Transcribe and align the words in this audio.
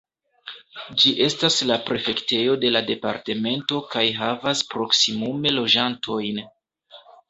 Ĝi 1.03 1.11
estas 1.25 1.57
la 1.73 1.77
prefektejo 1.91 2.57
de 2.65 2.73
la 2.73 2.83
departemento 2.89 3.85
kaj 3.95 4.07
havas 4.25 4.67
proksimume 4.75 5.57
loĝantojn. 5.63 6.47